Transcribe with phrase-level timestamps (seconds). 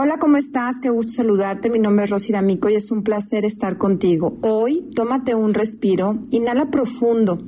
[0.00, 0.78] Hola, ¿cómo estás?
[0.78, 1.70] Qué gusto saludarte.
[1.70, 4.38] Mi nombre es Rosy D'Amico y es un placer estar contigo.
[4.42, 7.42] Hoy, tómate un respiro, inhala profundo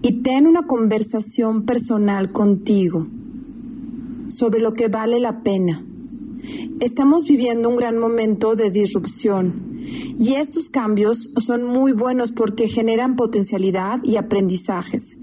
[0.00, 3.06] y ten una conversación personal contigo
[4.28, 5.84] sobre lo que vale la pena.
[6.80, 9.52] Estamos viviendo un gran momento de disrupción
[10.18, 15.18] y estos cambios son muy buenos porque generan potencialidad y aprendizajes.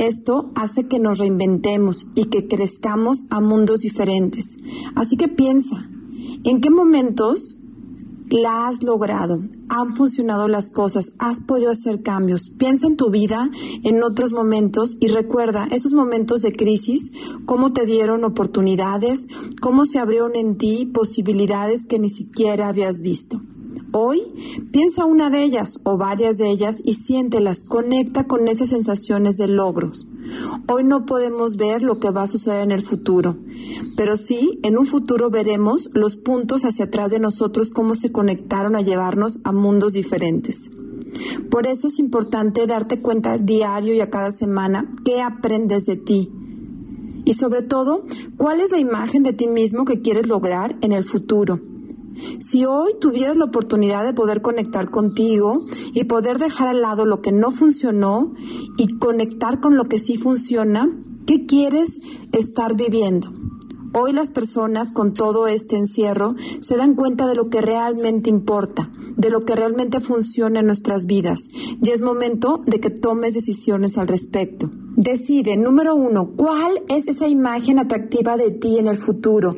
[0.00, 4.56] Esto hace que nos reinventemos y que crezcamos a mundos diferentes.
[4.94, 5.90] Así que piensa,
[6.42, 7.58] ¿en qué momentos
[8.30, 9.42] la has logrado?
[9.68, 11.12] ¿Han funcionado las cosas?
[11.18, 12.48] ¿Has podido hacer cambios?
[12.48, 13.50] Piensa en tu vida
[13.84, 17.12] en otros momentos y recuerda esos momentos de crisis,
[17.44, 19.26] cómo te dieron oportunidades,
[19.60, 23.42] cómo se abrieron en ti posibilidades que ni siquiera habías visto.
[23.92, 24.22] Hoy
[24.70, 29.48] piensa una de ellas o varias de ellas y siéntelas, conecta con esas sensaciones de
[29.48, 30.06] logros.
[30.68, 33.36] Hoy no podemos ver lo que va a suceder en el futuro,
[33.96, 38.76] pero sí en un futuro veremos los puntos hacia atrás de nosotros, cómo se conectaron
[38.76, 40.70] a llevarnos a mundos diferentes.
[41.50, 46.30] Por eso es importante darte cuenta diario y a cada semana qué aprendes de ti.
[47.24, 51.02] Y sobre todo, cuál es la imagen de ti mismo que quieres lograr en el
[51.02, 51.60] futuro
[52.38, 55.60] si hoy tuvieras la oportunidad de poder conectar contigo
[55.94, 58.34] y poder dejar al lado lo que no funcionó
[58.76, 60.90] y conectar con lo que sí funciona,
[61.26, 61.98] ¿qué quieres
[62.32, 63.32] estar viviendo?
[63.92, 68.92] Hoy las personas con todo este encierro se dan cuenta de lo que realmente importa,
[69.16, 71.48] de lo que realmente funciona en nuestras vidas
[71.82, 74.70] y es momento de que tomes decisiones al respecto.
[74.94, 79.56] Decide, número uno, ¿cuál es esa imagen atractiva de ti en el futuro?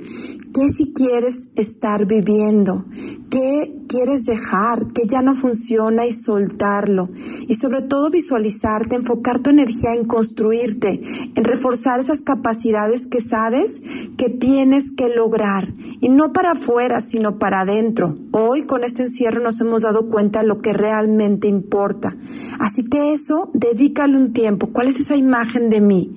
[0.55, 2.85] ¿Qué si quieres estar viviendo?
[3.31, 4.89] ¿Qué quieres dejar?
[4.89, 7.09] ¿Qué ya no funciona y soltarlo?
[7.49, 11.01] Y sobre todo visualizarte, enfocar tu energía en construirte,
[11.35, 13.81] en reforzar esas capacidades que sabes
[14.19, 15.73] que tienes que lograr.
[16.03, 18.15] Y no para afuera, sino para adentro.
[18.33, 22.15] Hoy con este encierro nos hemos dado cuenta de lo que realmente importa.
[22.59, 24.69] Así que eso, dedícale un tiempo.
[24.73, 26.15] ¿Cuál es esa imagen de mí?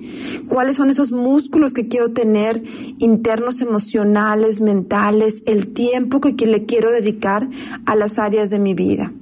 [0.48, 2.62] ¿Cuáles son esos músculos que quiero tener
[2.98, 4.25] internos emocionales?
[4.60, 7.48] Mentales, el tiempo que le quiero dedicar
[7.84, 9.12] a las áreas de mi vida.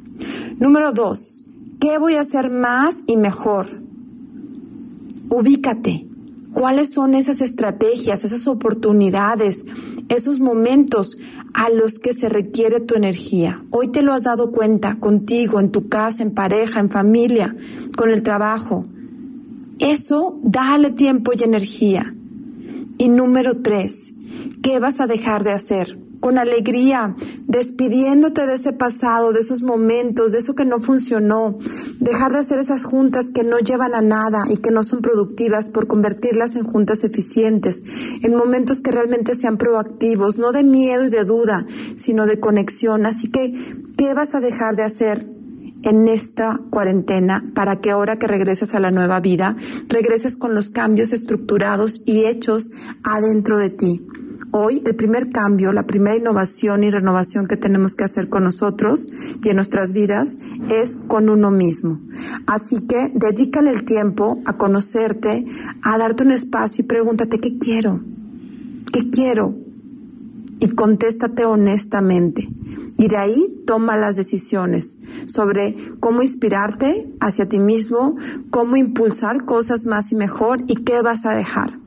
[0.58, 1.42] Número dos,
[1.80, 3.66] ¿qué voy a hacer más y mejor?
[5.28, 6.06] Ubícate.
[6.52, 9.66] ¿Cuáles son esas estrategias, esas oportunidades,
[10.08, 11.16] esos momentos
[11.52, 13.64] a los que se requiere tu energía?
[13.70, 17.56] Hoy te lo has dado cuenta contigo, en tu casa, en pareja, en familia,
[17.96, 18.84] con el trabajo.
[19.80, 22.14] Eso, dale tiempo y energía.
[22.98, 24.13] Y número tres,
[24.64, 25.98] ¿Qué vas a dejar de hacer?
[26.20, 27.14] Con alegría,
[27.46, 31.58] despidiéndote de ese pasado, de esos momentos, de eso que no funcionó,
[32.00, 35.68] dejar de hacer esas juntas que no llevan a nada y que no son productivas
[35.68, 37.82] por convertirlas en juntas eficientes,
[38.22, 41.66] en momentos que realmente sean proactivos, no de miedo y de duda,
[41.98, 43.04] sino de conexión.
[43.04, 43.52] Así que,
[43.98, 45.26] ¿qué vas a dejar de hacer?
[45.82, 49.54] en esta cuarentena para que ahora que regreses a la nueva vida,
[49.90, 52.70] regreses con los cambios estructurados y hechos
[53.02, 54.06] adentro de ti.
[54.56, 59.00] Hoy el primer cambio, la primera innovación y renovación que tenemos que hacer con nosotros
[59.42, 60.38] y en nuestras vidas
[60.70, 61.98] es con uno mismo.
[62.46, 65.44] Así que dedícale el tiempo a conocerte,
[65.82, 67.98] a darte un espacio y pregúntate qué quiero,
[68.92, 69.56] qué quiero
[70.60, 72.44] y contéstate honestamente.
[72.96, 78.14] Y de ahí toma las decisiones sobre cómo inspirarte hacia ti mismo,
[78.50, 81.83] cómo impulsar cosas más y mejor y qué vas a dejar.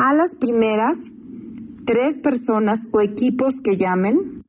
[0.00, 1.10] A las primeras
[1.84, 4.44] tres personas o equipos que llamen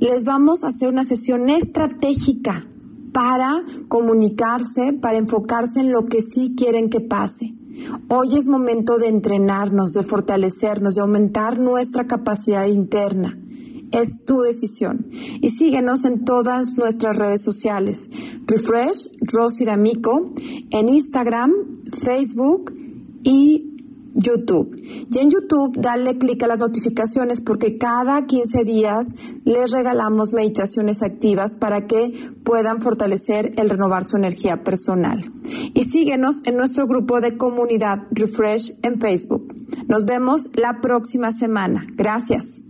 [0.00, 2.66] les vamos a hacer una sesión estratégica
[3.12, 7.52] para comunicarse, para enfocarse en lo que sí quieren que pase.
[8.08, 13.38] Hoy es momento de entrenarnos, de fortalecernos, de aumentar nuestra capacidad interna.
[13.92, 15.06] Es tu decisión.
[15.40, 18.10] Y síguenos en todas nuestras redes sociales.
[18.46, 20.32] Refresh, Rosy D'Amico,
[20.70, 21.52] en Instagram,
[21.92, 22.72] Facebook
[23.22, 23.73] y
[24.14, 24.76] YouTube.
[25.10, 29.14] Y en YouTube dale clic a las notificaciones porque cada 15 días
[29.44, 32.12] les regalamos meditaciones activas para que
[32.44, 35.24] puedan fortalecer el renovar su energía personal.
[35.74, 39.54] Y síguenos en nuestro grupo de comunidad Refresh en Facebook.
[39.88, 41.86] Nos vemos la próxima semana.
[41.94, 42.62] Gracias.